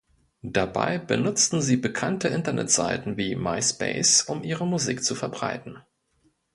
Dabei 0.41 0.97
benutzten 0.97 1.61
sie 1.61 1.77
bekannte 1.77 2.27
Internetseiten 2.29 3.17
wie 3.17 3.35
Myspace, 3.35 4.23
um 4.23 4.43
ihre 4.43 4.65
Musik 4.65 5.03
zu 5.03 5.13
verbreiten. 5.13 5.77